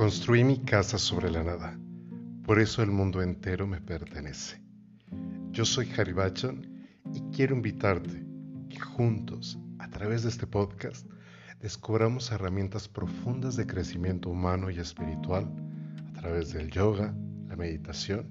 [0.00, 1.78] Construí mi casa sobre la nada,
[2.46, 4.62] por eso el mundo entero me pertenece.
[5.50, 6.14] Yo soy Harry
[7.12, 8.24] y quiero invitarte
[8.70, 11.06] que juntos, a través de este podcast,
[11.60, 15.52] descubramos herramientas profundas de crecimiento humano y espiritual
[16.08, 17.14] a través del yoga,
[17.46, 18.26] la meditación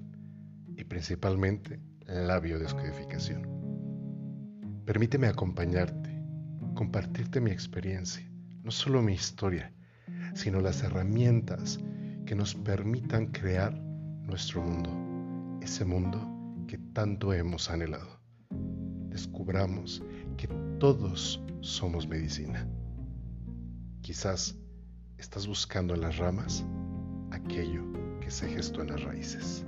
[0.76, 3.46] y principalmente la biodescodificación.
[4.84, 6.20] Permíteme acompañarte,
[6.74, 8.28] compartirte mi experiencia,
[8.64, 9.72] no solo mi historia,
[10.40, 11.78] sino las herramientas
[12.24, 14.90] que nos permitan crear nuestro mundo,
[15.60, 16.18] ese mundo
[16.66, 18.22] que tanto hemos anhelado.
[19.10, 20.02] Descubramos
[20.38, 20.48] que
[20.78, 22.66] todos somos medicina.
[24.00, 24.58] Quizás
[25.18, 26.64] estás buscando en las ramas
[27.32, 27.84] aquello
[28.20, 29.66] que se gestó en las raíces.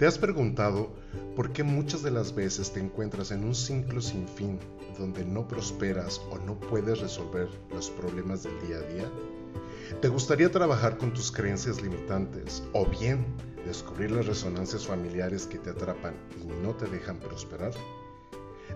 [0.00, 0.94] ¿Te has preguntado
[1.36, 4.58] por qué muchas de las veces te encuentras en un ciclo sin fin
[4.98, 9.04] donde no prosperas o no puedes resolver los problemas del día a día?
[10.00, 13.26] ¿Te gustaría trabajar con tus creencias limitantes o bien
[13.66, 17.72] descubrir las resonancias familiares que te atrapan y no te dejan prosperar?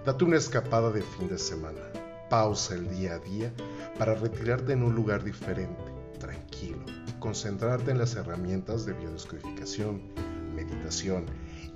[0.04, 1.80] Date una escapada de fin de semana,
[2.28, 3.50] pausa el día a día
[3.98, 10.02] para retirarte en un lugar diferente, tranquilo y concentrarte en las herramientas de biodescodificación
[10.64, 11.26] meditación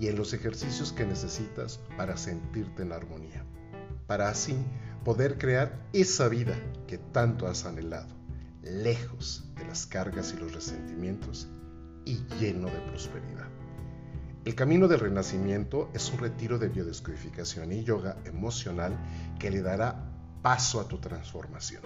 [0.00, 3.44] y en los ejercicios que necesitas para sentirte en armonía,
[4.06, 4.56] para así
[5.05, 6.55] poder crear esa vida
[6.86, 8.14] que tanto has anhelado,
[8.62, 11.48] lejos de las cargas y los resentimientos
[12.05, 13.48] y lleno de prosperidad.
[14.44, 18.97] El camino del renacimiento es un retiro de biodescodificación y yoga emocional
[19.39, 20.11] que le dará
[20.42, 21.83] paso a tu transformación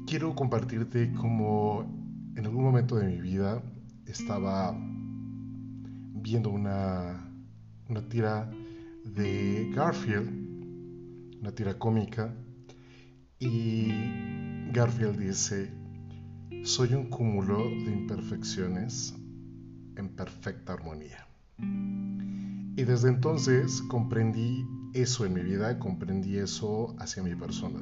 [0.07, 3.63] Quiero compartirte cómo en algún momento de mi vida
[4.05, 7.25] estaba viendo una,
[7.87, 8.51] una tira
[9.05, 10.40] de Garfield
[11.41, 12.33] una tira cómica,
[13.39, 13.89] y
[14.71, 15.73] Garfield dice,
[16.63, 19.15] soy un cúmulo de imperfecciones
[19.95, 21.27] en perfecta armonía.
[21.57, 27.79] Y desde entonces comprendí eso en mi vida, comprendí eso hacia mi persona.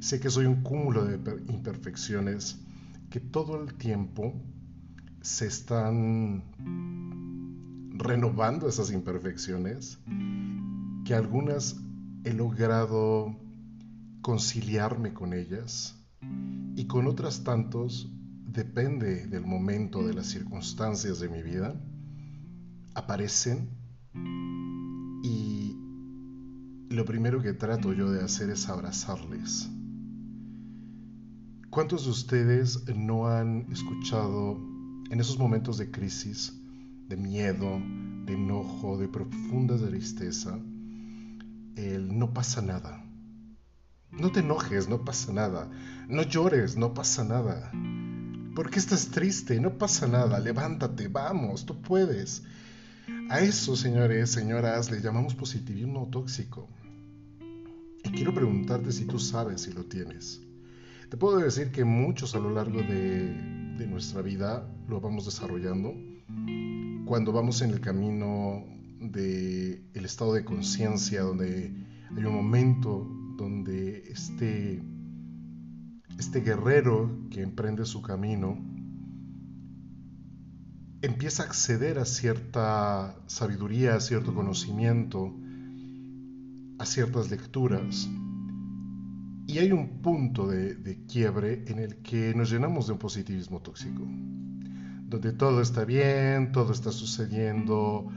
[0.00, 1.18] Sé que soy un cúmulo de
[1.48, 2.58] imperfecciones
[3.10, 4.32] que todo el tiempo
[5.20, 6.42] se están
[7.90, 10.00] renovando esas imperfecciones,
[11.04, 11.76] que algunas
[12.24, 13.36] he logrado
[14.20, 15.96] conciliarme con ellas
[16.76, 18.10] y con otras tantos,
[18.46, 21.74] depende del momento, de las circunstancias de mi vida,
[22.94, 23.70] aparecen
[25.24, 25.76] y
[26.90, 29.68] lo primero que trato yo de hacer es abrazarles.
[31.70, 34.60] ¿Cuántos de ustedes no han escuchado
[35.10, 36.52] en esos momentos de crisis,
[37.08, 37.80] de miedo,
[38.26, 40.58] de enojo, de profunda tristeza,
[41.76, 43.04] el no pasa nada.
[44.10, 45.70] No te enojes, no pasa nada.
[46.08, 47.72] No llores, no pasa nada.
[48.54, 49.58] ¿Por qué estás triste?
[49.60, 50.38] No pasa nada.
[50.38, 52.42] Levántate, vamos, tú puedes.
[53.30, 56.68] A eso, señores, señoras, le llamamos positivismo tóxico.
[58.04, 60.42] Y quiero preguntarte si tú sabes si lo tienes.
[61.08, 63.32] Te puedo decir que muchos a lo largo de,
[63.78, 65.94] de nuestra vida lo vamos desarrollando.
[67.06, 68.71] Cuando vamos en el camino
[69.10, 71.72] de el estado de conciencia, donde
[72.16, 74.82] hay un momento donde este,
[76.18, 78.58] este guerrero que emprende su camino
[81.02, 85.34] empieza a acceder a cierta sabiduría, a cierto conocimiento,
[86.78, 88.08] a ciertas lecturas.
[89.48, 93.60] Y hay un punto de, de, quiebre en el que nos llenamos de un positivismo
[93.60, 94.02] tóxico,
[95.08, 98.08] donde todo está bien, todo está sucediendo,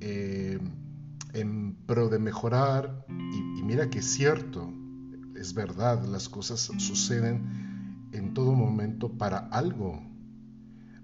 [0.00, 0.58] eh,
[1.32, 4.72] en pro de mejorar, y, mira que es cierto,
[5.36, 10.02] es verdad, las cosas suceden en todo momento para algo,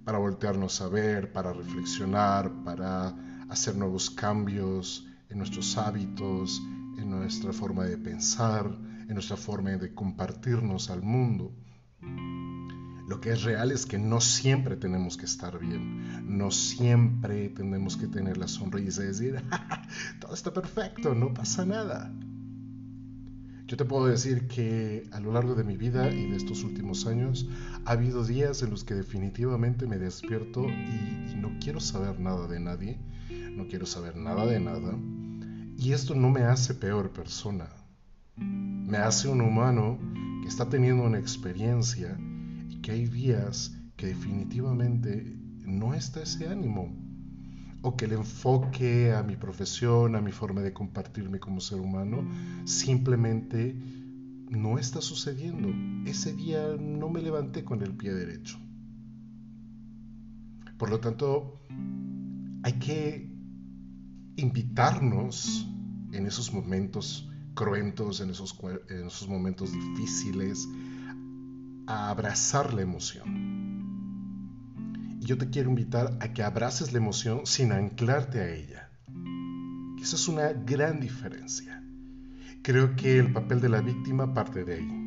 [0.05, 3.15] para voltearnos a ver, para reflexionar, para
[3.49, 6.61] hacer nuevos cambios en nuestros hábitos,
[6.99, 11.53] en nuestra forma de pensar, en nuestra forma de compartirnos al mundo.
[13.07, 17.99] Lo que es real es que no siempre tenemos que estar bien, no siempre tenemos
[17.99, 19.43] que tener la sonrisa y decir,
[20.21, 22.11] todo está perfecto, no pasa nada.
[23.67, 27.07] Yo te puedo decir que a lo largo de mi vida y de estos últimos
[27.07, 27.47] años
[27.85, 32.47] ha habido días en los que definitivamente me despierto y, y, no quiero saber nada
[32.47, 32.99] de nadie,
[33.53, 34.99] no quiero saber nada de nada.
[35.77, 37.69] Y esto no me hace peor persona,
[38.37, 39.99] me hace un humano
[40.43, 42.19] que está teniendo una experiencia
[42.85, 46.95] que hay días que definitivamente no está ese ánimo
[47.81, 52.29] o que el enfoque a mi profesión, a mi forma de compartirme como ser humano,
[52.67, 53.75] simplemente
[54.51, 55.71] no está sucediendo.
[56.09, 58.59] Ese día no me levanté con el pie derecho.
[60.77, 61.63] Por lo tanto,
[62.65, 63.31] hay que
[64.37, 65.67] invitarnos
[66.13, 68.59] en esos momentos cruentos, en esos,
[68.91, 70.69] en esos momentos difíciles,
[71.87, 73.55] a abrazar la emoción.
[75.21, 78.91] Y yo te quiero invitar a que abraces la emoción sin anclarte a ella.
[80.01, 81.83] Esa es una gran diferencia.
[82.63, 85.05] Creo que el papel de la víctima parte de ahí.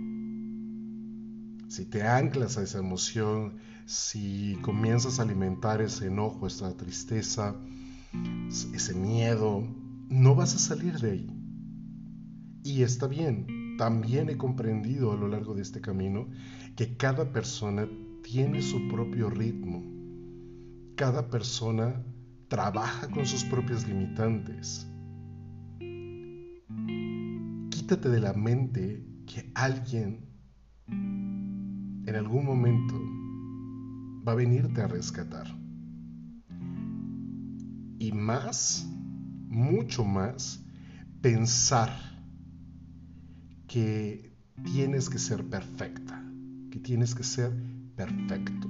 [1.69, 7.56] Si te anclas a esa emoción, si comienzas a alimentar ese enojo, esa tristeza,
[8.73, 9.68] ese miedo,
[10.09, 11.27] no vas a salir de ahí.
[12.63, 16.27] Y está bien, también he comprendido a lo largo de este camino
[16.77, 17.89] que cada persona
[18.21, 19.83] tiene su propio ritmo.
[20.95, 22.06] Cada persona
[22.47, 24.88] trabaja con sus propios limitantes.
[27.71, 30.24] Quítate de la mente que alguien
[30.88, 32.95] en algún momento
[34.25, 35.47] va a venirte a rescatar.
[37.97, 38.88] Y más,
[39.47, 40.63] mucho más,
[41.21, 41.89] pensar
[43.68, 46.23] que tienes que ser perfecta,
[46.69, 47.52] que tienes que ser
[47.96, 48.69] perfecto.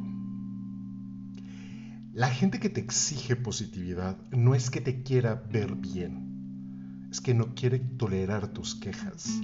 [2.13, 7.33] La gente que te exige positividad no es que te quiera ver bien, es que
[7.33, 9.41] no quiere tolerar tus quejas.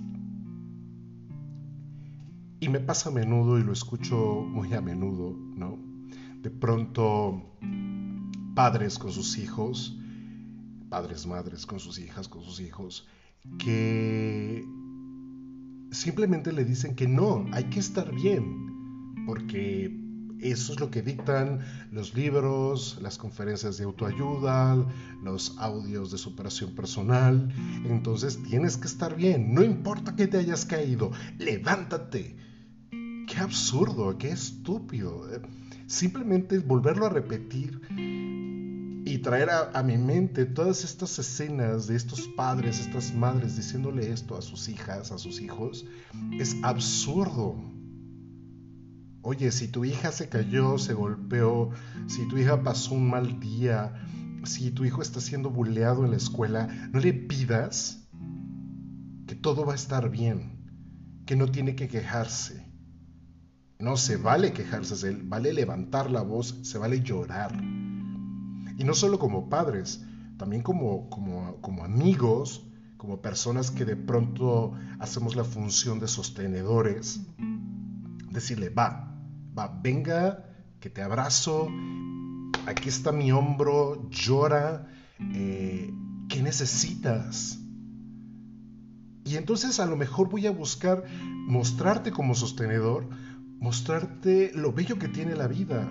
[2.59, 5.77] Y me pasa a menudo y lo escucho muy a menudo, ¿no?
[6.41, 7.57] De pronto,
[8.55, 9.95] padres con sus hijos,
[10.89, 13.07] padres, madres con sus hijas, con sus hijos,
[13.57, 14.65] que
[15.93, 20.03] simplemente le dicen que no, hay que estar bien, porque
[20.43, 21.59] eso es lo que dictan
[21.91, 24.85] los libros, las conferencias de autoayuda,
[25.23, 27.53] los audios de superación personal.
[27.85, 32.35] Entonces tienes que estar bien, no importa que te hayas caído, levántate.
[32.91, 35.25] Qué absurdo, qué estúpido.
[35.87, 37.79] Simplemente volverlo a repetir
[39.13, 44.35] y traer a, mi mente todas estas escenas de estos padres, estas madres diciéndole esto
[44.35, 45.85] a sus hijas, a sus hijos,
[46.31, 47.63] es absurdo.
[49.21, 51.69] Oye, si tu hija se cayó, se golpeó,
[52.07, 53.93] si tu hija pasó un mal día,
[54.45, 58.07] si tu hijo está siendo buleado en la escuela, no le pidas
[59.27, 62.65] que todo va a estar bien, que no tiene que quejarse.
[63.77, 67.53] No se vale quejarse, se vale levantar la voz, se vale llorar.
[68.77, 70.03] Y no solo como padres,
[70.37, 72.65] también como, como, como amigos,
[72.97, 77.21] como personas que de pronto hacemos la función de sostenedores.
[78.31, 79.13] Decirle, va,
[79.57, 80.45] va, venga,
[80.79, 81.67] que te abrazo,
[82.65, 84.87] aquí está mi hombro, llora,
[85.33, 85.93] eh,
[86.29, 87.59] ¿qué necesitas?
[89.25, 91.03] Y entonces a lo mejor voy a buscar
[91.47, 93.09] mostrarte como sostenedor,
[93.59, 95.89] mostrarte lo bello que tiene la vida,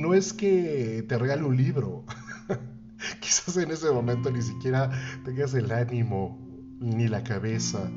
[0.00, 2.04] no es que te regale un libro.
[3.20, 4.90] Quizás en ese momento ni siquiera
[5.24, 6.38] tengas el ánimo
[6.80, 7.90] ni la cabeza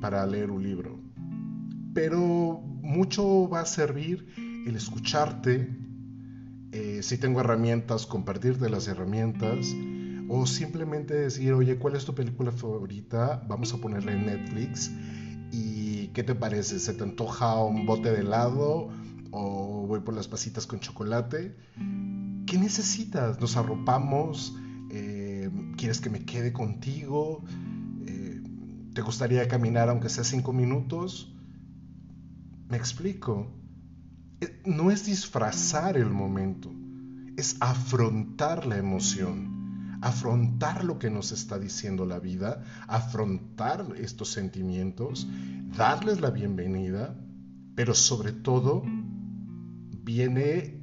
[0.00, 1.00] para leer un libro.
[1.92, 4.26] Pero mucho va a servir
[4.66, 5.76] el escucharte,
[6.72, 9.74] eh, si tengo herramientas, compartirte las herramientas,
[10.28, 13.44] o simplemente decir, oye, ¿cuál es tu película favorita?
[13.48, 14.92] Vamos a ponerla en Netflix.
[15.50, 16.78] ¿Y qué te parece?
[16.78, 18.90] ¿Se te antoja un bote de helado?
[19.30, 21.56] O voy por las pasitas con chocolate.
[22.46, 23.40] ¿Qué necesitas?
[23.40, 24.56] ¿Nos arropamos?
[24.90, 27.44] Eh, ¿Quieres que me quede contigo?
[28.06, 28.42] Eh,
[28.94, 31.32] ¿Te gustaría caminar aunque sea cinco minutos?
[32.68, 33.46] Me explico.
[34.40, 36.72] Eh, no es disfrazar el momento,
[37.36, 45.28] es afrontar la emoción, afrontar lo que nos está diciendo la vida, afrontar estos sentimientos,
[45.76, 47.14] darles la bienvenida,
[47.74, 48.82] pero sobre todo
[50.12, 50.74] viene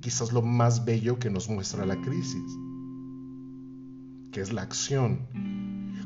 [0.00, 2.42] quizás lo más bello que nos muestra la crisis,
[4.32, 5.26] que es la acción.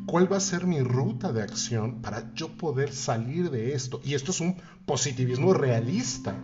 [0.06, 4.00] ¿Cuál va a ser mi ruta de acción para yo poder salir de esto?
[4.02, 6.36] Y esto es un positivismo realista.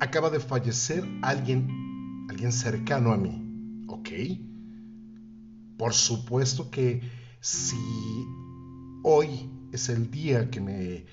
[0.00, 4.08] Acaba de fallecer alguien, alguien cercano a mí ¿Ok?
[5.76, 7.02] Por supuesto que
[7.40, 7.76] si
[9.02, 11.04] hoy es el día que me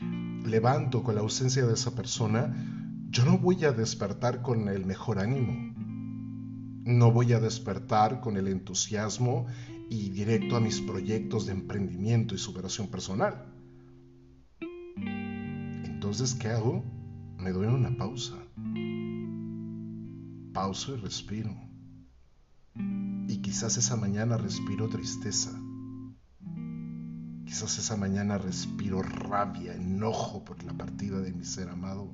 [0.46, 2.81] levanto con la ausencia de esa persona,
[3.12, 5.74] yo no voy a despertar con el mejor ánimo.
[6.86, 9.46] No voy a despertar con el entusiasmo
[9.90, 13.46] y directo a mis proyectos de emprendimiento y superación personal.
[15.86, 16.84] Entonces, ¿qué hago?
[17.38, 18.36] Me doy una pausa.
[20.54, 21.72] Pauso y respiro
[23.32, 25.52] y quizás esa mañana respiro tristeza.
[27.46, 32.14] Quizás esa mañana respiro rabia, enojo por la partida de mi ser amado.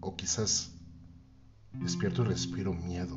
[0.00, 0.72] O quizás
[1.72, 3.16] despierto y respiro miedo,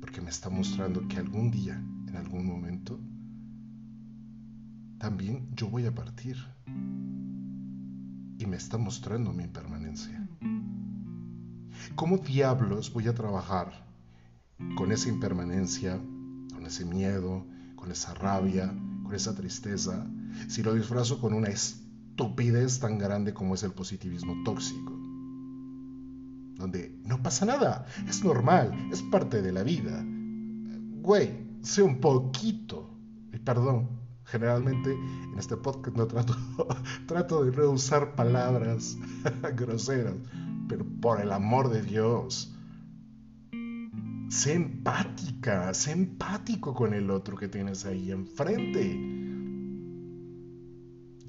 [0.00, 2.98] porque me está mostrando que algún día, en algún momento,
[4.98, 6.36] también yo voy a partir.
[8.38, 10.28] Y me está mostrando mi impermanencia.
[11.94, 13.86] ¿Cómo diablos voy a trabajar
[14.76, 15.98] con esa impermanencia,
[16.52, 17.46] con ese miedo,
[17.76, 20.06] con esa rabia, con esa tristeza,
[20.48, 25.09] si lo disfrazo con una estupidez tan grande como es el positivismo tóxico?
[26.60, 30.04] Donde no pasa nada, es normal, es parte de la vida.
[31.00, 31.30] Güey,
[31.62, 32.90] sé un poquito,
[33.32, 33.88] y perdón,
[34.24, 36.36] generalmente en este podcast no trato,
[37.06, 38.98] trato de no usar palabras
[39.56, 40.16] groseras,
[40.68, 42.54] pero por el amor de Dios,
[44.28, 48.82] sé empática, sé empático con el otro que tienes ahí enfrente.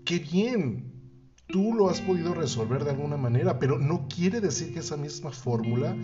[0.04, 0.91] Qué bien,
[1.52, 5.32] tú lo has podido resolver de alguna manera, pero no quiere decir que esa misma
[5.32, 5.96] fórmula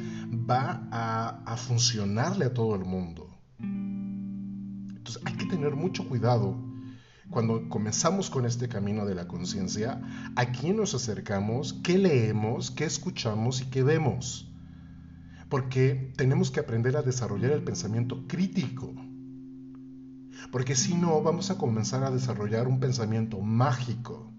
[0.49, 3.27] va a, funcionarle a todo el mundo.
[3.59, 6.55] Entonces hay que tener mucho cuidado
[7.29, 10.01] cuando comenzamos con este camino de la conciencia,
[10.35, 11.73] ¿a quién nos acercamos?
[11.83, 12.71] ¿Qué leemos?
[12.71, 13.61] ¿Qué escuchamos?
[13.61, 14.49] ¿Y qué vemos?
[15.49, 18.93] Porque tenemos que aprender a desarrollar el pensamiento crítico.
[20.51, 24.31] Porque si no, vamos a comenzar a desarrollar un pensamiento mágico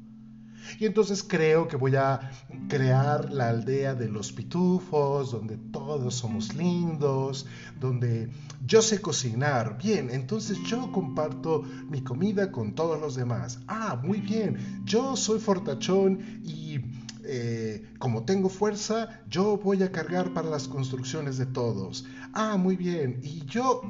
[0.79, 2.31] y entonces creo que voy a
[2.69, 7.47] crear la aldea de los pitufos, donde todos somos lindos,
[7.81, 8.31] donde
[8.67, 9.79] yo sé cocinar.
[9.83, 13.61] Bien, entonces yo comparto mi comida con todos los demás.
[13.67, 16.81] Ah, muy bien, yo soy fortachón y
[17.25, 22.07] eh, como tengo fuerza, yo voy a cargar para las construcciones de todos.
[22.33, 23.83] Ah, muy bien, y yo,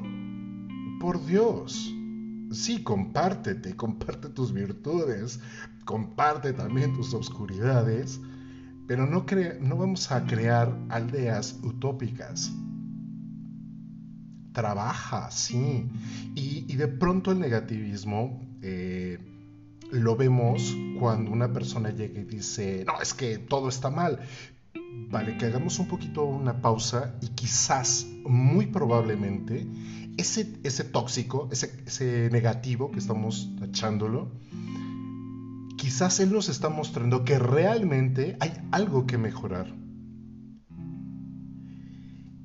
[0.99, 1.93] por Dios
[2.51, 5.39] sí, compártete, comparte tus virtudes,
[5.85, 8.19] comparte también tus obscuridades,
[8.87, 9.25] pero no,
[9.61, 12.51] no vamos a crear aldeas utópicas.
[14.51, 15.87] Trabaja, sí.
[16.35, 19.19] Y, de pronto el negativismo eh,
[19.91, 24.19] lo vemos cuando una persona llega y dice, no, es que todo está mal.
[25.09, 29.67] Vale, que hagamos un poquito una pausa y quizás, muy probablemente,
[30.19, 34.31] ese, ese tóxico, ese, ese negativo que estamos tachándolo,
[35.77, 39.73] quizás Él nos está mostrando que realmente hay algo que mejorar.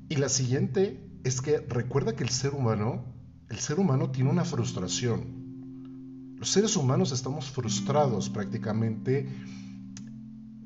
[0.07, 3.03] Y la siguiente es que recuerda que el ser humano,
[3.49, 6.35] el ser humano tiene una frustración.
[6.37, 9.27] Los seres humanos estamos frustrados prácticamente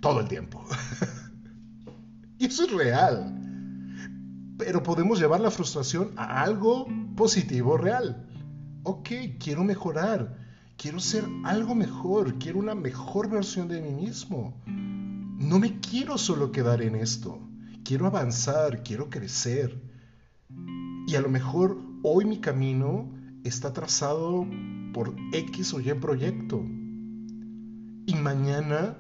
[0.02, 0.64] todo el tiempo.
[2.38, 3.36] y eso es real.
[4.58, 6.86] Pero podemos llevar la frustración a algo
[7.20, 8.26] positivo real.
[8.84, 9.10] Ok,
[9.42, 10.38] quiero mejorar,
[10.78, 14.64] quiero ser algo mejor, quiero una mejor versión de mí mismo.
[14.66, 17.38] No me quiero solo quedar en esto,
[17.84, 19.84] quiero avanzar, quiero crecer.
[21.08, 24.48] Y a lo mejor hoy mi camino está trazado
[24.94, 26.64] por X o Y proyecto.
[28.06, 28.98] Y mañana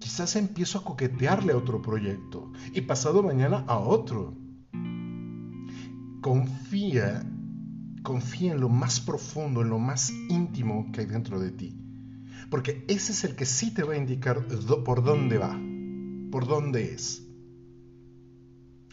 [0.00, 2.50] quizás empiezo a coquetearle a otro proyecto.
[2.74, 4.39] Y pasado mañana a otro
[6.20, 7.24] confía,
[8.02, 11.76] confía en lo más profundo, en lo más íntimo que hay dentro de ti.
[12.50, 14.46] Porque ese es el que sí te va a indicar
[14.84, 15.58] por dónde va,
[16.30, 17.22] por dónde es.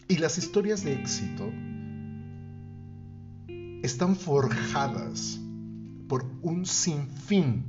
[0.08, 1.50] Y las historias de éxito
[3.82, 5.38] están forjadas
[6.08, 7.64] por un sinfín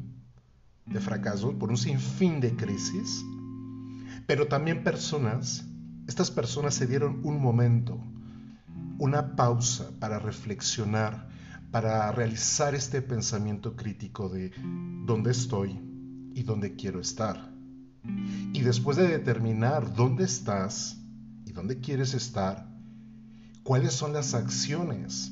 [0.86, 3.24] de fracasos, por un sinfín de crisis,
[4.26, 5.66] pero también personas,
[6.08, 8.02] estas personas se dieron un momento
[9.00, 11.30] una pausa para reflexionar,
[11.72, 14.52] para realizar este pensamiento crítico de
[15.06, 15.80] dónde estoy
[16.36, 17.54] y dónde quiero estar.
[18.54, 20.98] Y después de determinar dónde estás
[21.46, 22.70] y dónde quieres estar,
[23.64, 25.32] cuáles son las acciones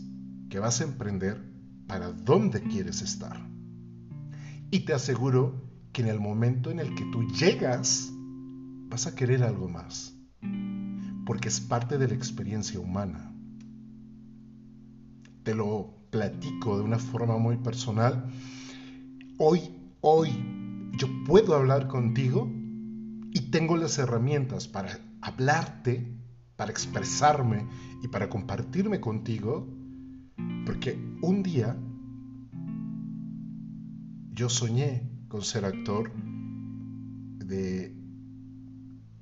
[0.50, 1.44] que vas a emprender
[1.88, 3.38] para dónde quieres estar.
[4.72, 8.12] Y te aseguro que en el momento en el que tú llegas,
[8.90, 10.14] vas a querer algo más,
[11.26, 13.34] porque es parte de la experiencia humana.
[15.48, 18.30] Te lo platico de una forma muy personal.
[19.38, 19.62] Hoy,
[20.02, 20.30] hoy,
[20.98, 22.52] yo puedo hablar contigo
[23.32, 26.06] y tengo las herramientas para hablarte,
[26.58, 27.66] para expresarme
[28.04, 29.66] y para compartirme contigo,
[30.66, 31.78] porque un día
[34.34, 36.12] yo soñé con ser actor
[37.38, 37.96] de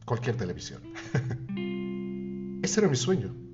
[0.06, 0.82] cualquier televisión.
[2.64, 3.45] Ese era mi sueño,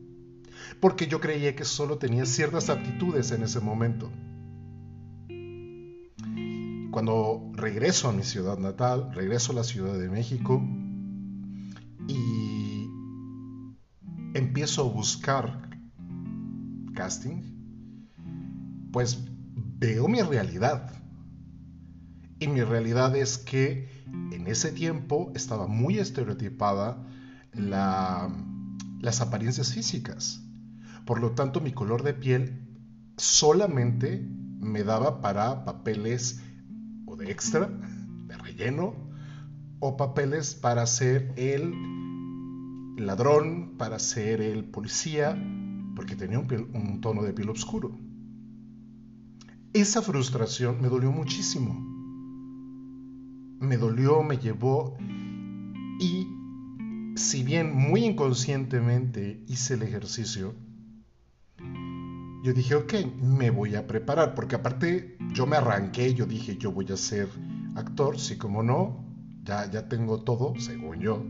[0.81, 4.11] porque yo creía que solo tenía ciertas aptitudes en ese momento.
[6.91, 10.61] Cuando regreso a mi ciudad natal, regreso a la Ciudad de México
[12.07, 12.89] y
[14.33, 15.69] empiezo a buscar
[16.93, 17.43] casting,
[18.91, 19.23] pues
[19.55, 20.91] veo mi realidad
[22.39, 23.87] y mi realidad es que
[24.31, 27.07] en ese tiempo estaba muy estereotipada
[27.53, 30.40] las apariencias físicas.
[31.11, 32.65] Por lo tanto, mi color de piel
[33.17, 34.25] solamente
[34.61, 36.41] me daba para papeles
[37.05, 37.67] o de extra,
[38.27, 38.95] de relleno,
[39.81, 41.73] o papeles para ser el
[42.95, 45.37] ladrón, para ser el policía,
[45.97, 47.99] porque tenía un, un tono de piel oscuro.
[49.73, 51.91] Esa frustración me dolió muchísimo
[53.59, 54.95] me dolió, me llevó
[55.99, 56.25] y
[57.17, 60.55] si bien muy inconscientemente hice el ejercicio,
[62.43, 66.71] yo dije, ok, me voy a preparar, porque aparte yo me arranqué, yo dije, yo
[66.71, 67.29] voy a ser
[67.75, 69.05] actor, sí como no,
[69.43, 71.23] ya, ya tengo todo, según yo.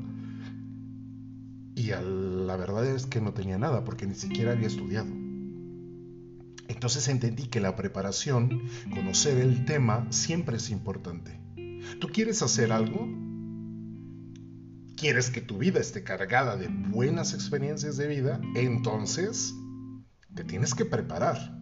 [1.75, 5.09] Y la verdad es que no tenía nada, porque ni siquiera había estudiado.
[6.67, 8.61] Entonces entendí que la preparación,
[8.93, 11.39] conocer el tema, siempre es importante.
[11.99, 13.07] ¿Tú quieres hacer algo?
[14.95, 18.39] ¿Quieres que tu vida esté cargada de buenas experiencias de vida?
[18.55, 19.53] Entonces,
[20.35, 21.59] te tienes que preparar.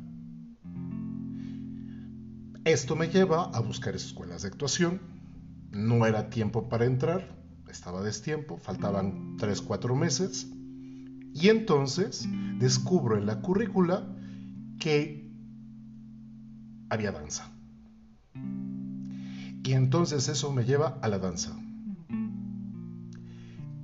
[2.66, 5.02] Esto me lleva a buscar escuelas de actuación.
[5.72, 7.36] No era tiempo para entrar,
[7.70, 10.52] estaba destiempo, faltaban 3, 4 meses.
[11.34, 12.28] Y entonces
[12.58, 14.16] descubro en la currícula
[14.80, 15.32] que
[16.90, 17.52] había danza.
[19.64, 21.56] Y entonces eso me lleva a la danza.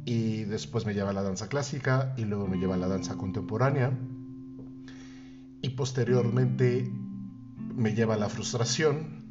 [0.05, 3.15] Y después me lleva a la danza clásica y luego me lleva a la danza
[3.15, 3.97] contemporánea.
[5.75, 6.91] Posteriormente
[7.75, 9.25] me lleva a la frustración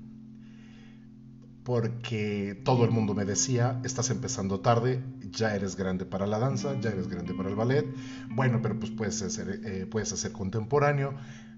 [1.65, 6.79] porque todo el mundo me decía, estás empezando tarde, ya eres grande para la danza,
[6.81, 7.87] ya eres grande para el ballet,
[8.29, 11.15] bueno, pero pues puedes hacer, eh, puedes hacer contemporáneo,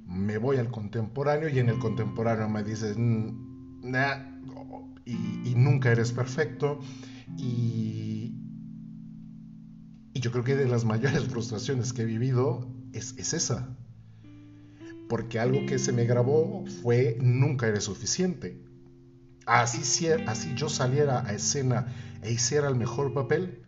[0.07, 4.37] me voy al contemporáneo y en el contemporáneo me dices, nah,
[5.05, 6.81] y, nunca eres perfecto.
[7.37, 8.35] Y,
[10.13, 13.77] y, yo creo que de las mayores frustraciones que he vivido es, es esa.
[15.09, 18.61] Porque algo que se me grabó fue nunca eres suficiente.
[19.47, 21.87] Así, así yo saliera a escena
[22.23, 23.63] e hiciera el mejor papel,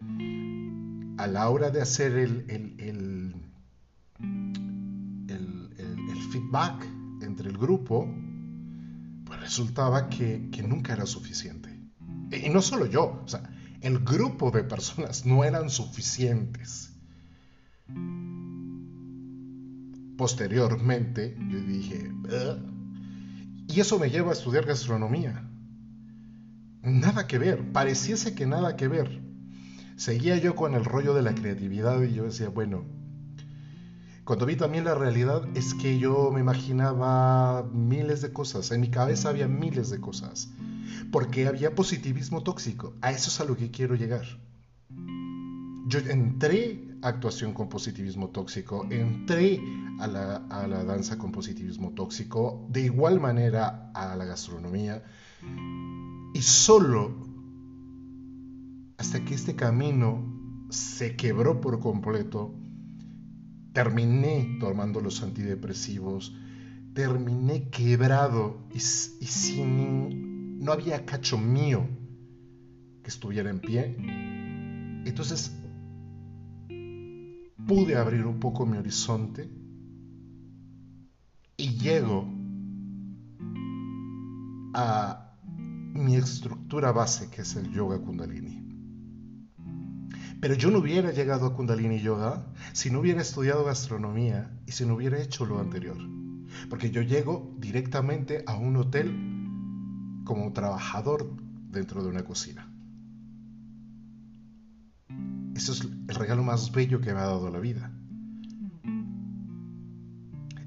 [1.19, 3.35] a la hora de hacer el, el, el,
[5.79, 6.85] el feedback
[7.23, 8.09] entre el grupo,
[9.49, 11.71] resultaba que, nunca era suficiente.
[12.31, 13.43] Y no solo yo, o sea,
[13.81, 16.93] el grupo de personas no eran suficientes.
[20.19, 22.11] Posteriormente, yo dije,
[23.69, 25.49] y eso me lleva a estudiar gastronomía.
[26.83, 29.23] Nada que ver, pareciese que nada que ver.
[29.95, 32.85] Seguía yo con el rollo de la creatividad y yo decía, bueno,
[34.25, 38.91] cuando vi también la realidad es que yo me imaginaba miles de cosas, en mi
[38.91, 40.49] cabeza había miles de cosas,
[41.13, 44.25] porque había positivismo tóxico, a eso es a lo que quiero llegar.
[45.87, 49.61] Yo entré actuación con positivismo tóxico, entré
[50.01, 55.03] a la, a la danza con positivismo tóxico, de igual manera a la gastronomía,
[56.35, 57.29] y solo
[58.99, 62.55] hasta que este camino se quebró por completo,
[63.73, 66.35] terminé tomando los antidepresivos,
[66.95, 71.87] terminé quebrado y, sin, no había cacho mío
[73.03, 73.97] que estuviera en pie.
[75.07, 75.53] Entonces,
[77.69, 79.47] pude abrir un poco mi horizonte
[81.59, 82.27] y llego
[84.73, 85.35] a
[85.93, 88.65] mi estructura base que es el yoga kundalini.
[90.41, 94.87] Pero yo no hubiera llegado a kundalini yoga si no hubiera estudiado gastronomía y si
[94.87, 95.99] no hubiera hecho lo anterior.
[96.71, 99.11] Porque yo llego directamente a un hotel
[100.25, 101.37] como trabajador
[101.71, 102.68] dentro de una cocina.
[105.59, 107.91] Eso es el regalo más bello que me ha dado la vida.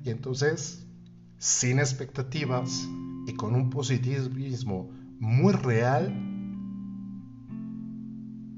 [0.03, 0.85] Y entonces,
[1.37, 2.89] sin expectativas
[3.25, 6.13] y con un positivismo muy real,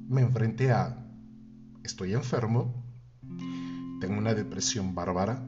[0.09, 1.07] me enfrenté a,
[1.83, 2.83] estoy enfermo,
[4.01, 5.47] tengo una depresión bárbara,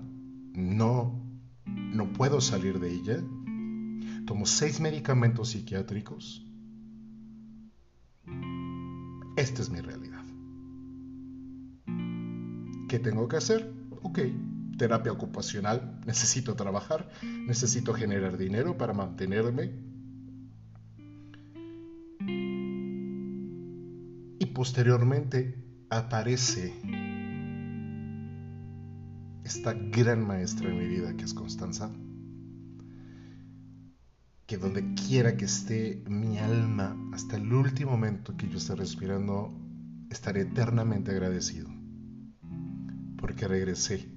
[0.53, 1.19] no,
[1.65, 3.17] no puedo salir de ella,
[4.27, 6.45] tomo seis medicamentos psiquiátricos,
[9.35, 10.24] esta es mi realidad.
[12.95, 13.69] ¿Qué tengo que hacer?
[14.03, 14.19] Ok,
[14.77, 17.09] terapia ocupacional, necesito trabajar,
[17.45, 19.73] necesito generar dinero para mantenerme.
[24.39, 26.73] Y posteriormente aparece
[29.43, 31.91] esta gran maestra en mi vida que es Constanza,
[34.45, 39.53] que donde quiera que esté mi alma, hasta el último momento que yo esté respirando,
[40.09, 41.74] estaré eternamente agradecido,
[43.35, 44.09] porque regresé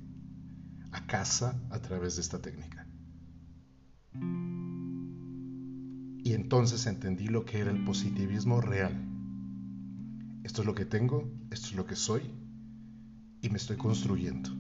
[0.93, 2.87] a casa a través de esta técnica.
[6.23, 8.95] Y entonces entendí lo que era el positivismo real.
[10.45, 12.31] Esto es lo que tengo, esto es lo que soy
[13.43, 14.51] y me estoy construyendo.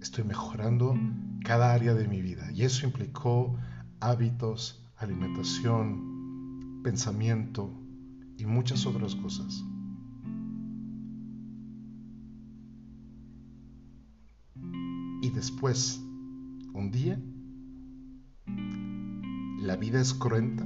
[0.00, 0.98] Estoy mejorando
[1.44, 3.56] cada área de mi vida y eso implicó
[4.00, 7.72] hábitos, alimentación, pensamiento
[8.36, 9.62] y muchas otras cosas.
[15.20, 16.00] Y después,
[16.74, 17.20] un día,
[19.60, 20.64] la vida es cruenta,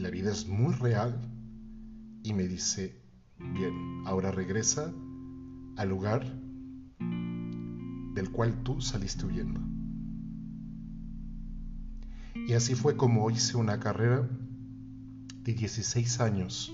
[0.00, 1.20] la vida es muy real
[2.22, 3.02] y me dice,
[3.38, 4.94] bien, ahora regresa
[5.76, 6.24] al lugar
[8.14, 9.60] del cual tú saliste huyendo.
[12.34, 14.28] Y así fue como hice una carrera
[15.42, 16.72] de 16 años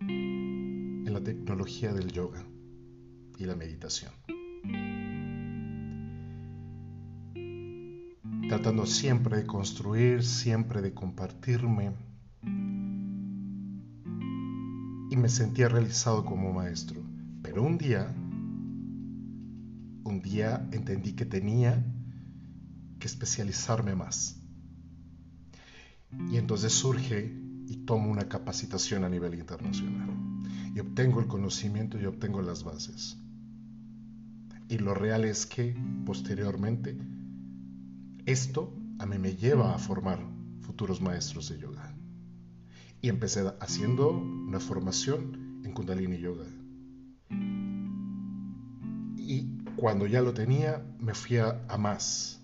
[0.00, 2.44] en la tecnología del yoga
[3.38, 4.12] y la meditación.
[8.48, 11.92] Tratando siempre de construir, siempre de compartirme.
[15.10, 17.02] Y me sentía realizado como maestro.
[17.42, 18.14] Pero un día,
[20.04, 21.84] un día entendí que tenía
[22.98, 24.40] que especializarme más.
[26.30, 27.30] Y entonces surge
[27.66, 30.08] y tomo una capacitación a nivel internacional.
[30.74, 33.18] Y obtengo el conocimiento y obtengo las bases.
[34.70, 36.96] Y lo real es que posteriormente
[38.28, 40.18] esto a mí me lleva a formar
[40.60, 41.94] futuros maestros de yoga.
[43.00, 46.44] Y empecé haciendo una formación en Kundalini Yoga.
[49.16, 52.42] Y cuando ya lo tenía, me fui a, más.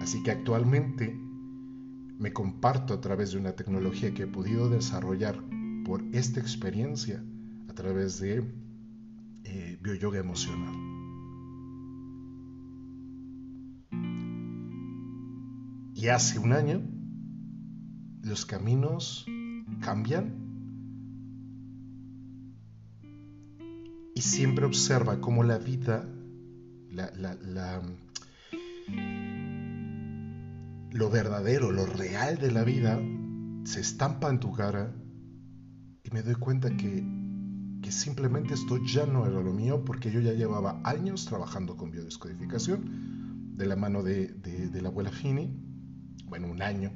[0.00, 5.42] Así que actualmente me comparto a través de una tecnología que he podido desarrollar
[5.84, 7.20] por esta experiencia
[7.68, 8.44] a través de
[9.44, 10.93] eh, bioyoga emocional.
[16.10, 16.82] Hace un año
[18.22, 19.24] los caminos
[19.80, 20.34] cambian
[24.14, 26.06] y siempre observa cómo la vida,
[30.92, 33.00] lo verdadero, lo real de la vida
[33.64, 34.94] se estampa en tu cara
[36.02, 37.02] y me doy cuenta que,
[37.80, 41.90] que simplemente esto ya no era lo mío porque yo ya llevaba años trabajando con
[41.90, 45.73] biodescodificación de la mano de, de la abuela Fini
[46.26, 46.92] bueno, un año,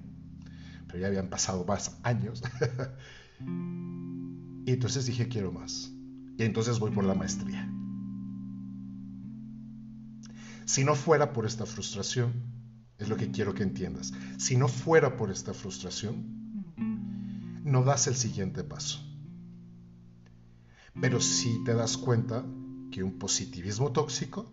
[0.87, 2.43] pero ya habían pasado más años.
[3.41, 5.93] y entonces dije, quiero más.
[6.39, 7.69] Y entonces voy por la maestría.
[10.65, 12.33] Si no fuera por esta frustración,
[12.99, 16.39] es lo que quiero que entiendas, si no fuera por esta frustración,
[17.65, 19.01] no das el siguiente paso.
[21.01, 22.45] Pero si te das cuenta
[22.91, 24.53] que un positivismo tóxico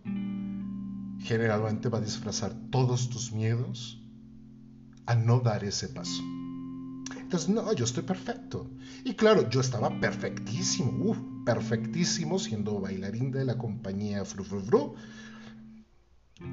[1.20, 4.05] generalmente va a disfrazar todos tus miedos
[5.08, 6.24] a no dar ese paso.
[7.20, 8.70] Entonces, no, yo estoy perfecto.
[9.04, 14.96] Y claro, yo estaba perfectísimo, uf, perfectísimo siendo bailarín de la compañía Fru Fru Fru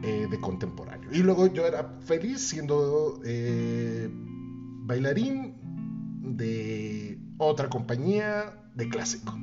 [0.02, 1.10] eh, de contemporáneo.
[1.12, 5.56] Y luego yo era feliz siendo eh, bailarín
[6.36, 9.36] de otra compañía de clásico.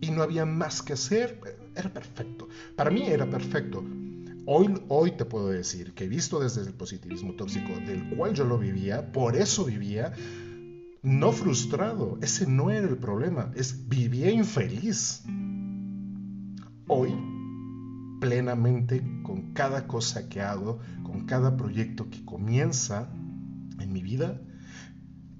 [0.00, 1.40] y no había más que hacer.
[1.74, 2.48] Era perfecto.
[2.76, 3.82] Para mí era perfecto.
[4.46, 8.58] Hoy, hoy te puedo decir que visto desde el positivismo tóxico, del cual yo lo
[8.58, 10.12] vivía, por eso vivía,
[11.02, 12.18] no frustrado.
[12.20, 13.52] Ese no era el problema.
[13.54, 15.22] Es vivía infeliz.
[16.88, 17.14] Hoy,
[18.20, 23.08] plenamente, con cada cosa que hago, con cada proyecto que comienza
[23.80, 24.42] en mi vida,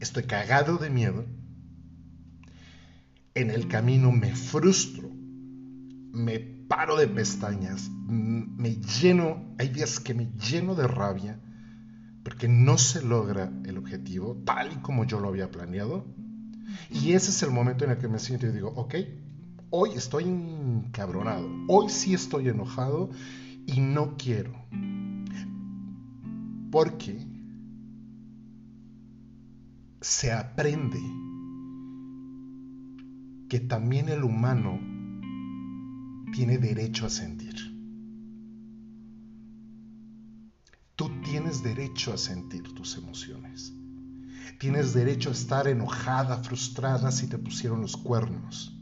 [0.01, 1.27] estoy cagado de miedo.
[3.35, 10.33] En el camino me frustro, me paro de pestañas, me lleno, hay días que me
[10.33, 11.39] lleno de rabia
[12.25, 16.05] porque no se logra el objetivo tal y como yo lo había planeado.
[16.91, 18.93] Y ese es el momento en el que me siento y digo, ok,
[19.71, 23.11] hoy estoy encabronado, hoy sí estoy enojado
[23.67, 24.53] y no quiero.
[26.73, 27.25] Porque
[30.01, 30.99] se aprende
[33.49, 34.94] que también el humano
[36.35, 37.55] tiene derecho a sentir.
[40.97, 43.73] Tú tienes derecho a sentir tus emociones.
[44.59, 48.77] Tienes derecho a estar enojada, frustrada si te pusieron los cuernos.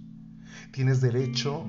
[0.73, 1.69] Tienes derecho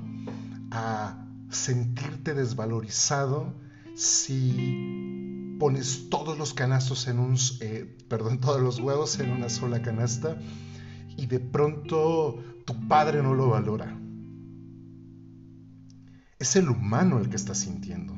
[0.70, 3.54] a sentirte desvalorizado
[3.94, 9.82] si pones todos los canastos en un, eh, perdón, todos los huevos en una sola
[9.82, 10.38] canasta
[11.18, 14.00] y de pronto tu padre no lo valora.
[16.38, 18.14] Es el humano el que está sintiendo.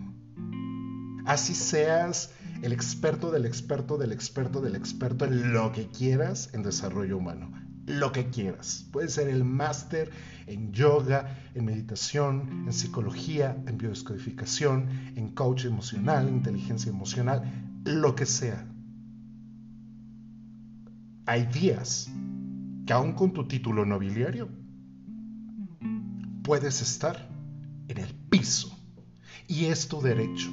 [1.26, 2.30] Así seas
[2.62, 7.52] el experto del experto del experto del experto en lo que quieras en desarrollo humano.
[7.86, 8.86] Lo que quieras.
[8.90, 10.10] Puede ser el máster
[10.46, 17.42] en yoga, en meditación, en psicología, en biodescodificación, en coach emocional, inteligencia emocional,
[17.84, 18.66] lo que sea.
[21.26, 22.08] Hay días
[22.86, 24.48] que aún con tu título nobiliario
[26.42, 27.35] puedes estar
[27.88, 28.76] en el piso.
[29.48, 30.50] Y es tu derecho.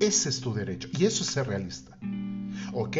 [0.00, 0.88] Ese es tu derecho.
[0.92, 1.98] Y eso es ser realista.
[2.72, 2.96] ¿Ok?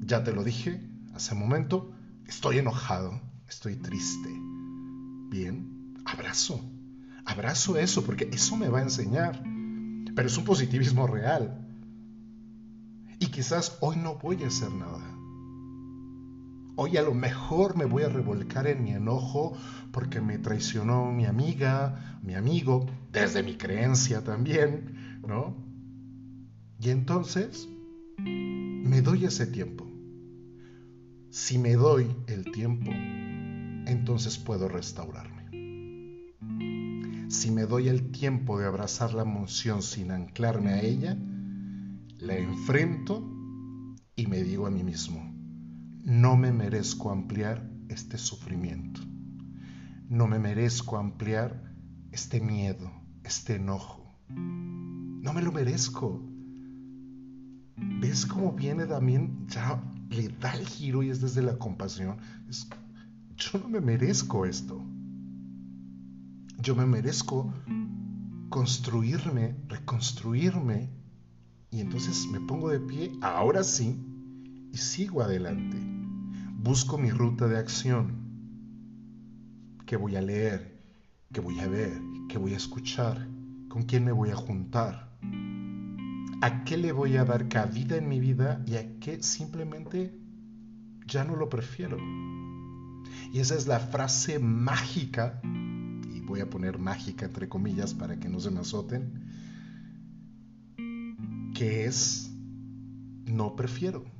[0.00, 0.80] Ya te lo dije
[1.14, 1.92] hace un momento.
[2.26, 3.20] Estoy enojado.
[3.48, 4.28] Estoy triste.
[5.30, 5.94] Bien.
[6.04, 6.60] Abrazo.
[7.24, 9.42] Abrazo eso porque eso me va a enseñar.
[10.14, 11.66] Pero es un positivismo real.
[13.18, 15.13] Y quizás hoy no voy a hacer nada.
[16.76, 19.56] Hoy a lo mejor me voy a revolcar en mi enojo
[19.92, 25.54] porque me traicionó mi amiga, mi amigo, desde mi creencia también, ¿no?
[26.80, 27.68] Y entonces
[28.18, 29.86] me doy ese tiempo.
[31.30, 32.90] Si me doy el tiempo,
[33.86, 35.44] entonces puedo restaurarme.
[37.28, 41.16] Si me doy el tiempo de abrazar la emoción sin anclarme a ella,
[42.18, 43.22] la enfrento
[44.16, 45.33] y me digo a mí mismo,
[46.04, 49.00] no me merezco ampliar este sufrimiento.
[50.10, 51.74] No me merezco ampliar
[52.12, 52.92] este miedo,
[53.24, 54.14] este enojo.
[54.28, 56.22] No me lo merezco.
[57.76, 59.46] ¿Ves cómo viene también?
[59.48, 62.18] Ya le da el giro y es desde la compasión.
[63.36, 64.84] yo no me merezco esto.
[66.58, 67.50] Yo me merezco
[68.50, 70.90] construirme, reconstruirme.
[71.70, 73.98] Y entonces me pongo de pie, ahora sí,
[74.70, 75.93] y sigo adelante
[76.64, 78.24] busco mi ruta de acción.
[79.84, 80.80] ¿Qué voy a leer?
[81.30, 81.92] ¿Qué voy a ver?
[82.26, 83.28] ¿Qué voy a escuchar?
[83.68, 85.14] ¿Con quién me voy a juntar?
[86.40, 90.18] ¿A qué le voy a dar cabida en mi vida y a qué simplemente
[91.06, 91.98] ya no lo prefiero?
[93.30, 98.30] Y esa es la frase mágica, y voy a poner mágica entre comillas para que
[98.30, 99.12] no se me azoten,
[101.54, 102.30] que es
[103.26, 104.13] no prefiero.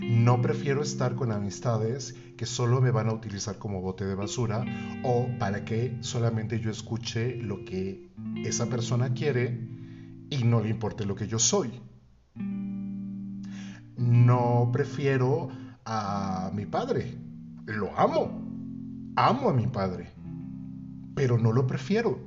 [0.00, 4.64] No prefiero estar con amistades que solo me van a utilizar como bote de basura
[5.04, 8.10] o para que solamente yo escuche lo que
[8.44, 9.68] esa persona quiere
[10.30, 11.70] y no le importe lo que yo soy.
[13.96, 15.50] No prefiero
[15.84, 17.18] a mi padre.
[17.66, 19.12] Lo amo.
[19.16, 20.10] Amo a mi padre.
[21.14, 22.18] Pero no lo prefiero.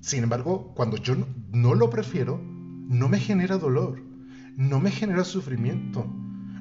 [0.00, 1.14] Sin embargo, cuando yo
[1.52, 4.11] no, lo prefiero, no me genera dolor
[4.56, 6.04] no me genera sufrimiento,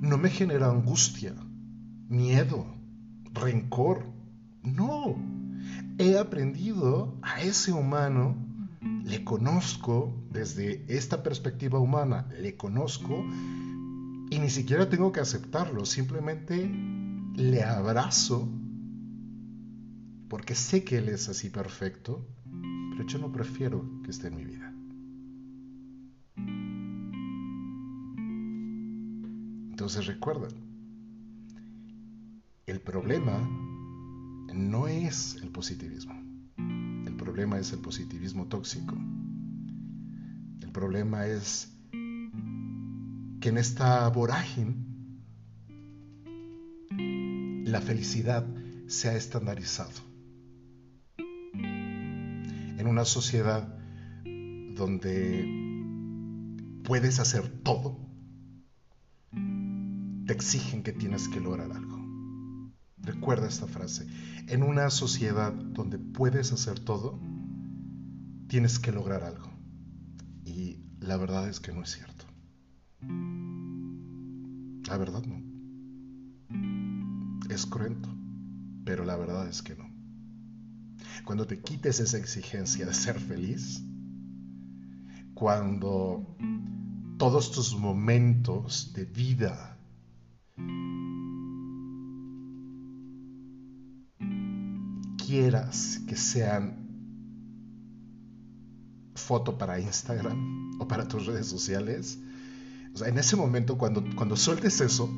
[0.01, 1.33] no me genera angustia,
[2.07, 2.65] miedo,
[3.33, 4.05] rencor.
[4.63, 5.15] No,
[5.97, 8.35] he aprendido a ese humano,
[9.03, 13.25] le conozco desde esta perspectiva humana, le conozco
[14.29, 16.71] y ni siquiera tengo que aceptarlo, simplemente
[17.35, 18.47] le abrazo
[20.31, 22.25] porque sé que él es así perfecto,
[22.91, 24.70] pero yo no prefiero que esté en mi vida.
[29.91, 30.47] Entonces recuerda,
[32.65, 33.37] el problema
[34.53, 36.13] no es el positivismo.
[37.05, 38.95] El problema es el positivismo tóxico.
[40.61, 44.75] El problema es que en esta vorágine
[47.65, 48.47] la felicidad
[48.87, 49.99] se ha estandarizado.
[51.57, 53.77] En una sociedad
[54.73, 55.45] donde
[56.85, 58.10] puedes hacer todo,
[60.31, 61.99] exigen que tienes que lograr algo.
[62.97, 64.07] Recuerda esta frase.
[64.47, 67.19] En una sociedad donde puedes hacer todo,
[68.47, 69.49] tienes que lograr algo.
[70.45, 72.25] Y la verdad es que no es cierto.
[74.87, 75.41] La verdad no.
[77.49, 78.09] Es cruento,
[78.85, 79.89] pero la verdad es que no.
[81.25, 83.83] Cuando te quites esa exigencia de ser feliz,
[85.33, 86.35] cuando
[87.17, 89.70] todos tus momentos de vida
[95.31, 96.75] quieras que sean
[99.15, 102.19] foto para Instagram o para tus redes sociales,
[102.93, 105.09] o sea, en ese momento cuando, cuando sueltes eso,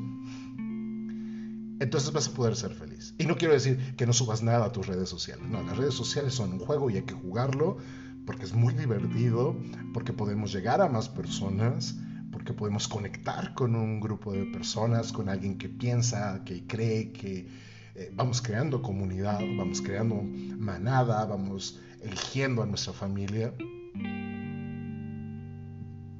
[1.80, 3.12] entonces vas a poder ser feliz.
[3.18, 5.48] Y no quiero decir que no subas nada a tus redes sociales.
[5.48, 7.78] No, las redes sociales son un juego y hay que jugarlo
[8.24, 9.56] porque es muy divertido,
[9.92, 11.96] porque podemos llegar a más personas,
[12.30, 17.48] porque podemos conectar con un grupo de personas, con alguien que piensa, que cree, que
[17.94, 20.22] eh, vamos creando comunidad, vamos creando
[20.58, 23.54] manada, vamos eligiendo a nuestra familia.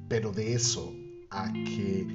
[0.07, 0.93] Pero de eso
[1.29, 2.07] a que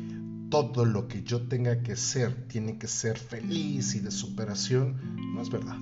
[0.50, 4.96] todo lo que yo tenga que ser tiene que ser feliz y de superación,
[5.34, 5.78] no es verdad.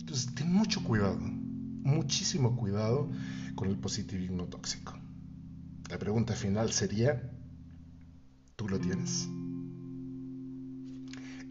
[0.00, 3.10] Entonces, ten mucho cuidado, muchísimo cuidado
[3.54, 4.92] con el positivismo tóxico.
[5.88, 7.30] La pregunta final sería,
[8.56, 9.28] ¿tú lo tienes?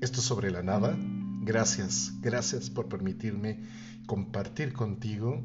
[0.03, 0.97] Esto sobre la nada.
[1.41, 3.63] Gracias, gracias por permitirme
[4.05, 5.43] compartir contigo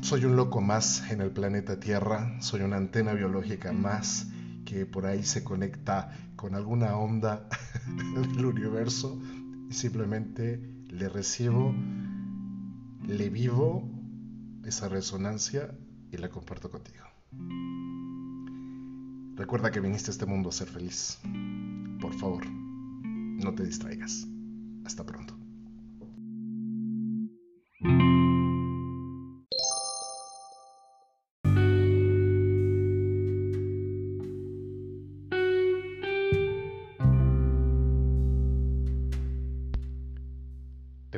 [0.00, 4.26] soy un loco más en el planeta Tierra, soy una antena biológica más
[4.64, 7.46] que por ahí se conecta con alguna onda
[8.34, 9.20] del universo
[9.68, 11.74] y simplemente le recibo,
[13.06, 13.86] le vivo
[14.64, 15.76] esa resonancia
[16.10, 17.04] y la comparto contigo.
[19.36, 21.18] Recuerda que viniste a este mundo a ser feliz.
[22.00, 22.44] Por favor,
[23.42, 24.26] no te distraigas.
[24.84, 25.42] Hasta pronto.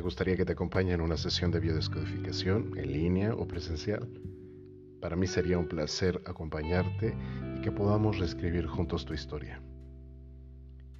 [0.05, 4.07] gustaría que te acompañe en una sesión de biodescodificación en línea o presencial.
[5.01, 7.17] Para mí sería un placer acompañarte
[7.57, 9.59] y que podamos reescribir juntos tu historia.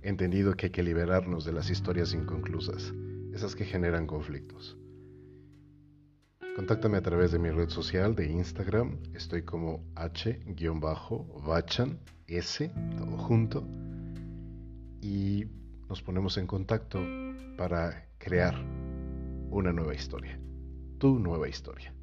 [0.06, 2.94] Entendido que hay que liberarnos de las historias inconclusas,
[3.34, 4.78] esas que generan conflictos.
[6.56, 10.38] Contáctame a través de mi red social de Instagram, estoy como h-bachan,
[12.28, 13.68] s, todo junto,
[15.02, 15.46] y
[15.89, 17.02] nos ponemos en contacto
[17.58, 18.54] para crear
[19.50, 20.39] una nueva historia,
[21.00, 21.96] tu nueva historia.